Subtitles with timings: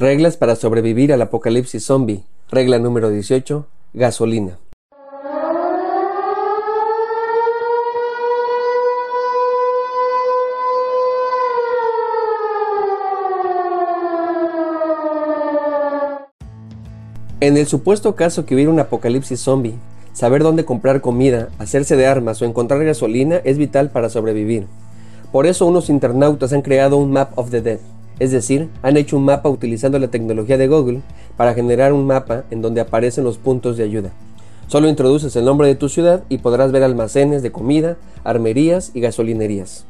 [0.00, 2.22] Reglas para sobrevivir al apocalipsis zombie.
[2.50, 3.66] Regla número 18.
[3.92, 4.56] Gasolina.
[17.40, 19.74] En el supuesto caso que hubiera un apocalipsis zombie,
[20.14, 24.66] saber dónde comprar comida, hacerse de armas o encontrar gasolina es vital para sobrevivir.
[25.30, 27.80] Por eso unos internautas han creado un Map of the Dead,
[28.20, 31.00] es decir, han hecho un mapa utilizando la tecnología de Google
[31.36, 34.12] para generar un mapa en donde aparecen los puntos de ayuda.
[34.68, 39.00] Solo introduces el nombre de tu ciudad y podrás ver almacenes de comida, armerías y
[39.00, 39.86] gasolinerías.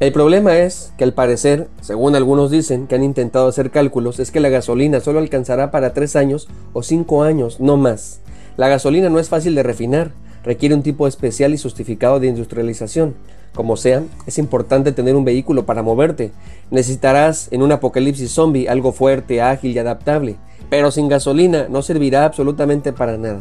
[0.00, 4.30] El problema es que al parecer, según algunos dicen que han intentado hacer cálculos, es
[4.30, 8.20] que la gasolina solo alcanzará para 3 años o 5 años, no más.
[8.56, 13.14] La gasolina no es fácil de refinar, requiere un tipo especial y justificado de industrialización.
[13.54, 16.32] Como sea, es importante tener un vehículo para moverte.
[16.70, 20.36] Necesitarás en un apocalipsis zombie algo fuerte, ágil y adaptable,
[20.68, 23.40] pero sin gasolina no servirá absolutamente para nada.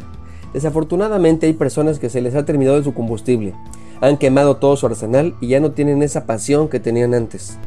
[0.53, 3.53] Desafortunadamente hay personas que se les ha terminado su combustible
[4.01, 7.57] han quemado todo su arsenal y ya no tienen esa pasión que tenían antes.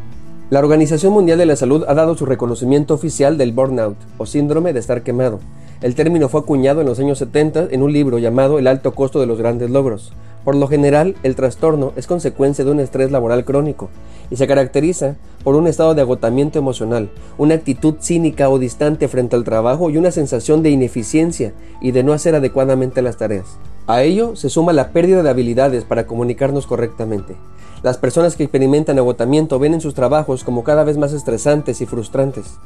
[0.50, 4.72] La Organización Mundial de la Salud ha dado su reconocimiento oficial del burnout o síndrome
[4.72, 5.40] de estar quemado.
[5.80, 9.20] El término fue acuñado en los años 70 en un libro llamado El alto costo
[9.20, 10.12] de los grandes logros.
[10.44, 13.90] Por lo general, el trastorno es consecuencia de un estrés laboral crónico
[14.30, 19.36] y se caracteriza por un estado de agotamiento emocional, una actitud cínica o distante frente
[19.36, 23.58] al trabajo y una sensación de ineficiencia y de no hacer adecuadamente las tareas.
[23.86, 27.36] A ello se suma la pérdida de habilidades para comunicarnos correctamente.
[27.82, 31.86] Las personas que experimentan agotamiento ven en sus trabajos como cada vez más estresantes y
[31.86, 32.58] frustrantes.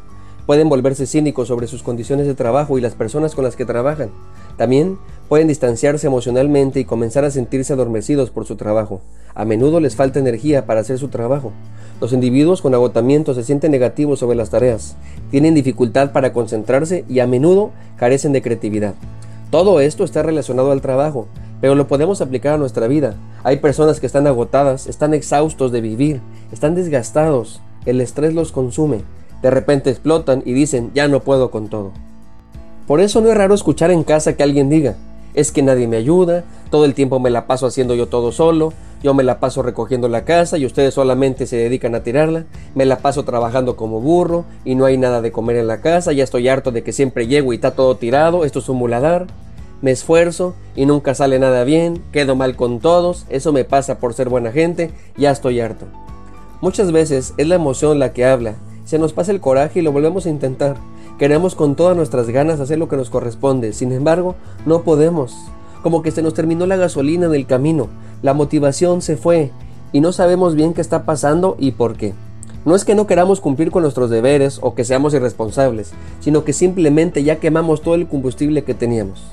[0.46, 4.10] Pueden volverse cínicos sobre sus condiciones de trabajo y las personas con las que trabajan.
[4.56, 4.96] También
[5.28, 9.00] pueden distanciarse emocionalmente y comenzar a sentirse adormecidos por su trabajo.
[9.34, 11.52] A menudo les falta energía para hacer su trabajo.
[12.00, 14.96] Los individuos con agotamiento se sienten negativos sobre las tareas,
[15.30, 18.94] tienen dificultad para concentrarse y a menudo carecen de creatividad.
[19.50, 21.26] Todo esto está relacionado al trabajo,
[21.60, 23.16] pero lo podemos aplicar a nuestra vida.
[23.42, 26.20] Hay personas que están agotadas, están exhaustos de vivir,
[26.52, 29.02] están desgastados, el estrés los consume,
[29.42, 31.92] de repente explotan y dicen ya no puedo con todo.
[32.86, 34.96] Por eso no es raro escuchar en casa que alguien diga,
[35.34, 38.72] es que nadie me ayuda, todo el tiempo me la paso haciendo yo todo solo,
[39.02, 42.86] yo me la paso recogiendo la casa y ustedes solamente se dedican a tirarla, me
[42.86, 46.24] la paso trabajando como burro y no hay nada de comer en la casa, ya
[46.24, 49.26] estoy harto de que siempre llego y está todo tirado, esto es un muladar,
[49.82, 54.14] me esfuerzo y nunca sale nada bien, quedo mal con todos, eso me pasa por
[54.14, 55.86] ser buena gente, ya estoy harto.
[56.62, 58.54] Muchas veces es la emoción la que habla,
[58.86, 60.76] se nos pasa el coraje y lo volvemos a intentar.
[61.18, 65.34] Queremos con todas nuestras ganas hacer lo que nos corresponde, sin embargo, no podemos.
[65.82, 67.88] Como que se nos terminó la gasolina en el camino,
[68.22, 69.50] la motivación se fue
[69.92, 72.14] y no sabemos bien qué está pasando y por qué.
[72.64, 76.52] No es que no queramos cumplir con nuestros deberes o que seamos irresponsables, sino que
[76.52, 79.24] simplemente ya quemamos todo el combustible que teníamos.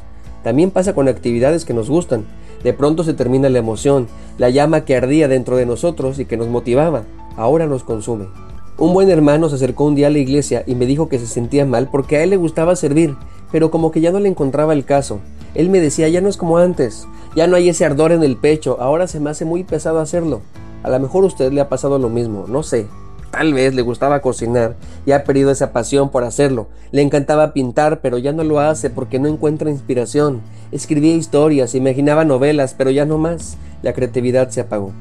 [0.43, 2.25] También pasa con actividades que nos gustan.
[2.63, 4.07] De pronto se termina la emoción,
[4.39, 7.03] la llama que ardía dentro de nosotros y que nos motivaba,
[7.37, 8.27] ahora nos consume.
[8.75, 11.28] Un buen hermano se acercó un día a la iglesia y me dijo que se
[11.28, 13.16] sentía mal porque a él le gustaba servir,
[13.51, 15.19] pero como que ya no le encontraba el caso.
[15.53, 18.35] Él me decía, ya no es como antes, ya no hay ese ardor en el
[18.35, 20.41] pecho, ahora se me hace muy pesado hacerlo.
[20.81, 22.88] A lo mejor a usted le ha pasado lo mismo, no sé.
[23.29, 24.75] Tal vez le gustaba cocinar
[25.06, 26.67] y ha perdido esa pasión por hacerlo.
[26.91, 30.41] Le encantaba pintar, pero ya no lo hace porque no encuentra inspiración.
[30.72, 33.57] Escribía historias, imaginaba novelas, pero ya no más.
[33.81, 34.94] La creatividad se apagó.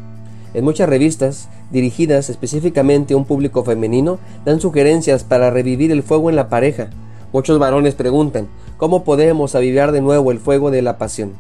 [0.55, 6.29] En muchas revistas, dirigidas específicamente a un público femenino, dan sugerencias para revivir el fuego
[6.29, 6.91] en la pareja.
[7.33, 11.33] Muchos varones preguntan, ¿cómo podemos avivar de nuevo el fuego de la pasión?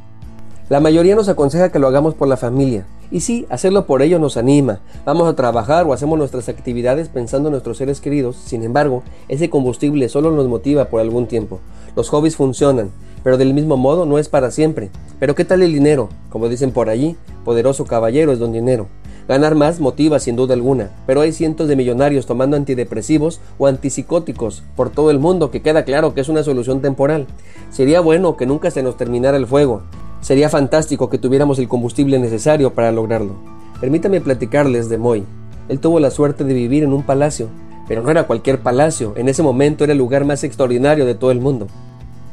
[0.70, 2.86] La mayoría nos aconseja que lo hagamos por la familia.
[3.10, 4.80] Y sí, hacerlo por ello nos anima.
[5.04, 8.36] Vamos a trabajar o hacemos nuestras actividades pensando en nuestros seres queridos.
[8.36, 11.60] Sin embargo, ese combustible solo nos motiva por algún tiempo.
[11.94, 12.90] Los hobbies funcionan,
[13.22, 14.88] pero del mismo modo no es para siempre.
[15.20, 16.08] Pero ¿qué tal el dinero?
[16.30, 18.88] Como dicen por allí, poderoso caballero es don dinero.
[19.28, 24.62] Ganar más motiva sin duda alguna, pero hay cientos de millonarios tomando antidepresivos o antipsicóticos
[24.76, 27.26] por todo el mundo que queda claro que es una solución temporal.
[27.70, 29.82] Sería bueno que nunca se nos terminara el fuego,
[30.22, 33.34] Sería fantástico que tuviéramos el combustible necesario para lograrlo.
[33.80, 35.24] Permítame platicarles de Moy.
[35.68, 37.48] Él tuvo la suerte de vivir en un palacio,
[37.88, 41.32] pero no era cualquier palacio, en ese momento era el lugar más extraordinario de todo
[41.32, 41.66] el mundo.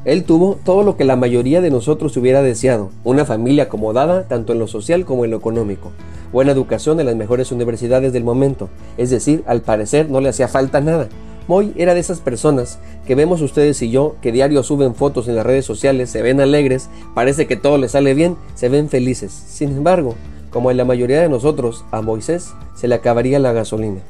[0.06, 4.54] Él tuvo todo lo que la mayoría de nosotros hubiera deseado, una familia acomodada tanto
[4.54, 5.92] en lo social como en lo económico,
[6.32, 10.48] buena educación en las mejores universidades del momento, es decir, al parecer no le hacía
[10.48, 11.10] falta nada,
[11.50, 12.78] Moy era de esas personas
[13.08, 16.40] que vemos ustedes y yo que diario suben fotos en las redes sociales, se ven
[16.40, 19.32] alegres, parece que todo les sale bien, se ven felices.
[19.32, 20.14] Sin embargo,
[20.52, 24.02] como en la mayoría de nosotros, a Moisés se le acabaría la gasolina.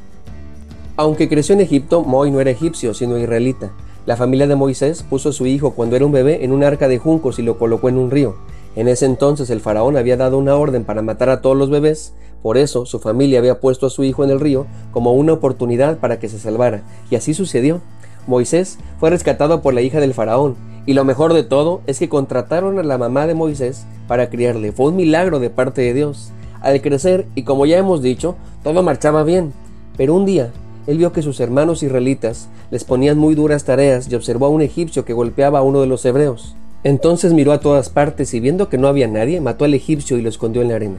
[0.98, 3.72] Aunque creció en Egipto, Moy no era egipcio, sino israelita.
[4.06, 6.90] La familia de Moisés puso a su hijo cuando era un bebé en un arca
[6.90, 8.36] de juncos y lo colocó en un río.
[8.76, 12.14] En ese entonces el faraón había dado una orden para matar a todos los bebés,
[12.42, 15.98] por eso su familia había puesto a su hijo en el río como una oportunidad
[15.98, 17.82] para que se salvara, y así sucedió.
[18.28, 20.56] Moisés fue rescatado por la hija del faraón,
[20.86, 24.72] y lo mejor de todo es que contrataron a la mamá de Moisés para criarle.
[24.72, 26.32] Fue un milagro de parte de Dios.
[26.62, 29.54] Al crecer, y como ya hemos dicho, todo marchaba bien.
[29.98, 30.52] Pero un día,
[30.88, 34.62] él vio que sus hermanos israelitas les ponían muy duras tareas y observó a un
[34.62, 36.56] egipcio que golpeaba a uno de los hebreos.
[36.84, 40.22] Entonces miró a todas partes y viendo que no había nadie, mató al egipcio y
[40.22, 40.98] lo escondió en la arena.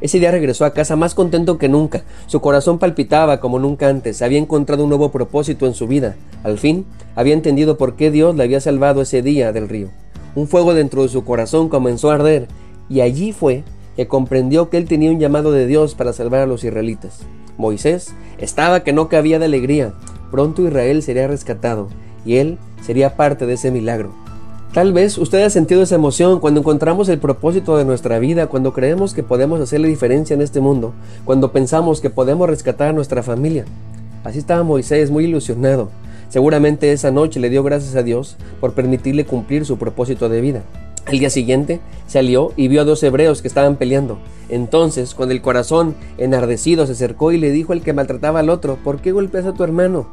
[0.00, 2.02] Ese día regresó a casa más contento que nunca.
[2.26, 4.20] Su corazón palpitaba como nunca antes.
[4.20, 6.16] Había encontrado un nuevo propósito en su vida.
[6.42, 6.84] Al fin,
[7.14, 9.90] había entendido por qué Dios le había salvado ese día del río.
[10.34, 12.48] Un fuego dentro de su corazón comenzó a arder,
[12.88, 13.62] y allí fue
[13.94, 17.20] que comprendió que él tenía un llamado de Dios para salvar a los israelitas.
[17.56, 19.92] Moisés estaba que no cabía de alegría.
[20.30, 21.88] Pronto Israel sería rescatado
[22.24, 24.21] y él sería parte de ese milagro.
[24.72, 28.72] Tal vez usted ha sentido esa emoción cuando encontramos el propósito de nuestra vida, cuando
[28.72, 30.94] creemos que podemos hacer la diferencia en este mundo,
[31.26, 33.66] cuando pensamos que podemos rescatar a nuestra familia.
[34.24, 35.90] Así estaba Moisés muy ilusionado.
[36.30, 40.62] Seguramente esa noche le dio gracias a Dios por permitirle cumplir su propósito de vida.
[41.04, 44.16] Al día siguiente salió y vio a dos hebreos que estaban peleando.
[44.48, 48.78] Entonces, con el corazón enardecido, se acercó y le dijo al que maltrataba al otro,
[48.82, 50.06] ¿por qué golpeas a tu hermano?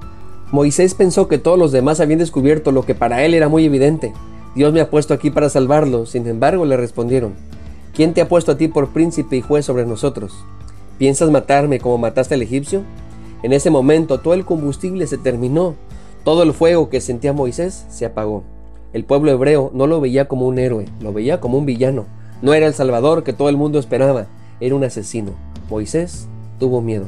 [0.51, 4.11] Moisés pensó que todos los demás habían descubierto lo que para él era muy evidente.
[4.55, 6.05] Dios me ha puesto aquí para salvarlo.
[6.05, 7.33] Sin embargo, le respondieron,
[7.93, 10.33] ¿quién te ha puesto a ti por príncipe y juez sobre nosotros?
[10.97, 12.83] ¿Piensas matarme como mataste al egipcio?
[13.41, 15.75] En ese momento todo el combustible se terminó.
[16.23, 18.43] Todo el fuego que sentía Moisés se apagó.
[18.91, 22.05] El pueblo hebreo no lo veía como un héroe, lo veía como un villano.
[22.41, 24.27] No era el Salvador que todo el mundo esperaba,
[24.59, 25.31] era un asesino.
[25.69, 26.27] Moisés
[26.59, 27.05] tuvo miedo.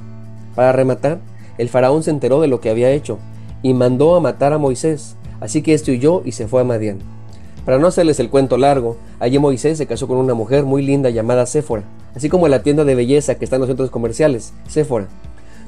[0.55, 1.19] Para rematar,
[1.57, 3.17] el faraón se enteró de lo que había hecho
[3.63, 6.99] y mandó a matar a Moisés, así que este huyó y se fue a Madián.
[7.65, 11.11] Para no hacerles el cuento largo, allí Moisés se casó con una mujer muy linda
[11.11, 11.83] llamada Séfora,
[12.15, 15.07] así como la tienda de belleza que está en los centros comerciales, Séfora.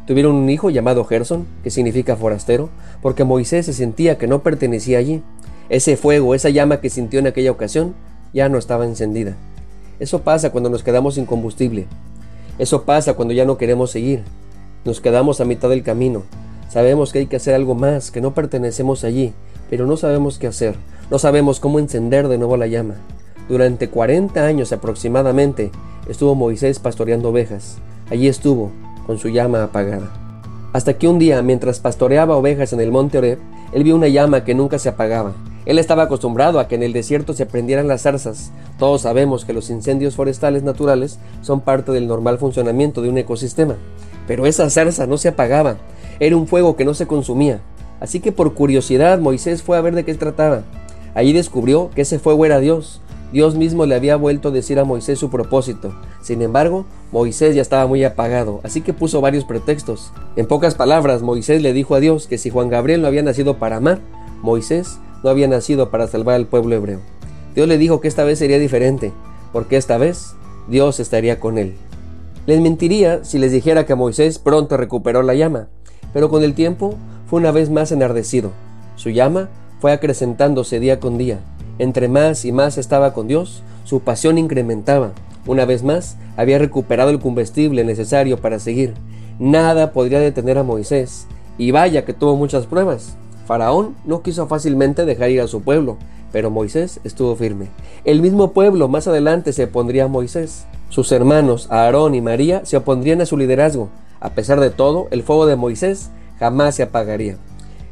[0.07, 2.69] Tuvieron un hijo llamado Gerson, que significa forastero,
[3.01, 5.21] porque Moisés se sentía que no pertenecía allí.
[5.69, 7.93] Ese fuego, esa llama que sintió en aquella ocasión,
[8.33, 9.37] ya no estaba encendida.
[9.99, 11.85] Eso pasa cuando nos quedamos sin combustible.
[12.57, 14.23] Eso pasa cuando ya no queremos seguir.
[14.83, 16.23] Nos quedamos a mitad del camino.
[16.67, 19.33] Sabemos que hay que hacer algo más, que no pertenecemos allí,
[19.73, 20.75] pero no sabemos qué hacer.
[21.09, 22.93] No sabemos cómo encender de nuevo la llama.
[23.49, 25.71] Durante 40 años aproximadamente
[26.07, 27.79] estuvo Moisés pastoreando ovejas.
[28.11, 28.69] Allí estuvo,
[29.07, 30.11] con su llama apagada.
[30.73, 33.39] Hasta que un día, mientras pastoreaba ovejas en el monte Oreb,
[33.71, 35.33] él vio una llama que nunca se apagaba.
[35.65, 38.51] Él estaba acostumbrado a que en el desierto se prendieran las zarzas.
[38.77, 43.77] Todos sabemos que los incendios forestales naturales son parte del normal funcionamiento de un ecosistema.
[44.27, 45.77] Pero esa zarza no se apagaba.
[46.19, 47.61] Era un fuego que no se consumía.
[47.99, 50.63] Así que por curiosidad Moisés fue a ver de qué trataba.
[51.15, 53.01] Allí descubrió que ese fuego era Dios.
[53.31, 55.93] Dios mismo le había vuelto a decir a Moisés su propósito.
[56.21, 60.11] Sin embargo, Moisés ya estaba muy apagado, así que puso varios pretextos.
[60.35, 63.57] En pocas palabras, Moisés le dijo a Dios que si Juan Gabriel no había nacido
[63.57, 64.01] para amar,
[64.43, 66.99] Moisés no había nacido para salvar al pueblo hebreo.
[67.55, 69.13] Dios le dijo que esta vez sería diferente,
[69.51, 70.35] porque esta vez
[70.67, 71.73] Dios estaría con él.
[72.45, 75.69] Les mentiría si les dijera que Moisés pronto recuperó la llama,
[76.13, 76.95] pero con el tiempo
[77.33, 78.51] una vez más enardecido.
[78.95, 79.49] Su llama
[79.79, 81.39] fue acrecentándose día con día.
[81.79, 85.13] Entre más y más estaba con Dios, su pasión incrementaba.
[85.47, 88.93] Una vez más, había recuperado el combustible necesario para seguir.
[89.39, 91.25] Nada podría detener a Moisés,
[91.57, 93.15] y vaya que tuvo muchas pruebas.
[93.47, 95.97] Faraón no quiso fácilmente dejar ir a su pueblo,
[96.31, 97.69] pero Moisés estuvo firme.
[98.05, 100.67] El mismo pueblo más adelante se opondría a Moisés.
[100.89, 103.89] Sus hermanos, Aarón y María, se opondrían a su liderazgo.
[104.19, 107.37] A pesar de todo, el fuego de Moisés jamás se apagaría.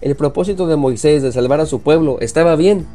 [0.02, 2.88] El propósito de Moisés de salvar a su pueblo estaba bien.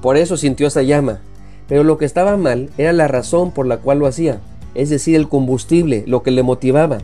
[0.00, 1.20] Por eso sintió esa llama.
[1.66, 4.40] Pero lo que estaba mal era la razón por la cual lo hacía,
[4.74, 6.98] es decir, el combustible, lo que le motivaba.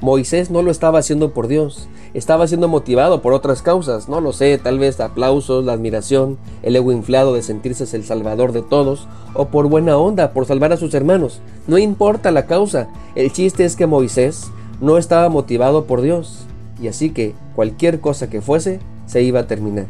[0.00, 4.32] Moisés no lo estaba haciendo por Dios, estaba siendo motivado por otras causas, no lo
[4.32, 9.08] sé, tal vez aplausos, la admiración, el ego inflado de sentirse el salvador de todos,
[9.34, 11.40] o por buena onda, por salvar a sus hermanos.
[11.66, 16.46] No importa la causa, el chiste es que Moisés no estaba motivado por Dios,
[16.80, 19.86] y así que cualquier cosa que fuese, se iba a terminar.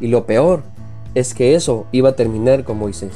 [0.00, 0.62] Y lo peor
[1.14, 3.12] es que eso iba a terminar con Moisés.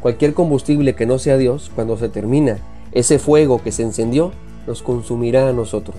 [0.00, 2.58] Cualquier combustible que no sea Dios, cuando se termina,
[2.92, 4.32] ese fuego que se encendió,
[4.66, 5.96] los consumirá a nosotros.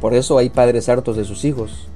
[0.00, 1.88] Por eso hay padres hartos de sus hijos.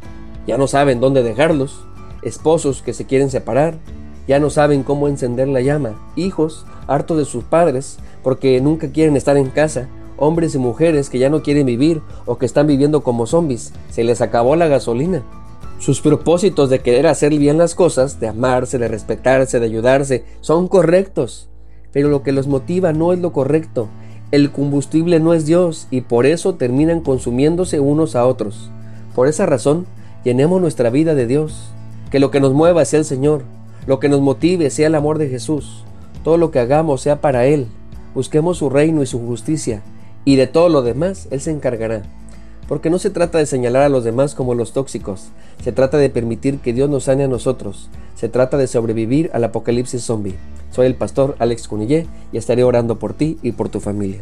[0.46, 1.84] Ya no saben dónde dejarlos.
[2.22, 3.78] Esposos que se quieren separar.
[4.26, 5.98] Ya no saben cómo encender la llama.
[6.16, 11.18] Hijos hartos de sus padres porque nunca quieren estar en casa hombres y mujeres que
[11.18, 13.72] ya no quieren vivir o que están viviendo como zombies.
[13.90, 15.22] Se les acabó la gasolina.
[15.78, 20.66] Sus propósitos de querer hacer bien las cosas, de amarse, de respetarse, de ayudarse, son
[20.68, 21.48] correctos.
[21.92, 23.88] Pero lo que los motiva no es lo correcto.
[24.30, 28.70] El combustible no es Dios y por eso terminan consumiéndose unos a otros.
[29.14, 29.86] Por esa razón,
[30.24, 31.70] llenemos nuestra vida de Dios.
[32.10, 33.42] Que lo que nos mueva sea el Señor.
[33.86, 35.84] Lo que nos motive sea el amor de Jesús.
[36.24, 37.68] Todo lo que hagamos sea para Él.
[38.14, 39.82] Busquemos su reino y su justicia.
[40.28, 42.02] Y de todo lo demás, Él se encargará.
[42.68, 45.28] Porque no se trata de señalar a los demás como los tóxicos,
[45.64, 49.44] se trata de permitir que Dios nos sane a nosotros, se trata de sobrevivir al
[49.44, 50.34] apocalipsis zombie.
[50.70, 54.20] Soy el pastor Alex Cunillé y estaré orando por ti y por tu familia.